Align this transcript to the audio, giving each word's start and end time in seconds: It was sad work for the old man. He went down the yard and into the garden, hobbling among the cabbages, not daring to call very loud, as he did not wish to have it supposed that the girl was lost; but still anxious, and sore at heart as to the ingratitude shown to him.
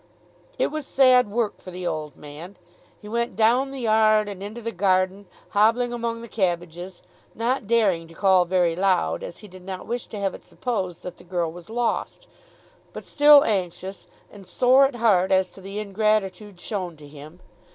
It 0.57 0.71
was 0.71 0.87
sad 0.87 1.29
work 1.29 1.61
for 1.61 1.69
the 1.69 1.85
old 1.85 2.17
man. 2.17 2.57
He 3.03 3.07
went 3.07 3.35
down 3.35 3.69
the 3.69 3.81
yard 3.81 4.27
and 4.27 4.41
into 4.41 4.59
the 4.59 4.71
garden, 4.71 5.27
hobbling 5.49 5.93
among 5.93 6.21
the 6.23 6.27
cabbages, 6.27 7.03
not 7.35 7.67
daring 7.67 8.07
to 8.07 8.15
call 8.15 8.45
very 8.45 8.75
loud, 8.75 9.21
as 9.21 9.37
he 9.45 9.47
did 9.47 9.61
not 9.61 9.85
wish 9.85 10.07
to 10.07 10.17
have 10.17 10.33
it 10.33 10.43
supposed 10.43 11.03
that 11.03 11.17
the 11.17 11.23
girl 11.23 11.51
was 11.51 11.69
lost; 11.69 12.25
but 12.93 13.05
still 13.05 13.43
anxious, 13.43 14.07
and 14.31 14.47
sore 14.47 14.85
at 14.87 14.95
heart 14.95 15.31
as 15.31 15.51
to 15.51 15.61
the 15.61 15.77
ingratitude 15.77 16.59
shown 16.59 16.97
to 16.97 17.07
him. 17.07 17.39